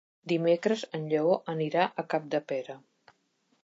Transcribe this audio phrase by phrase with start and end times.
[0.31, 2.81] Dimecres en Lleó anirà a Capdepera.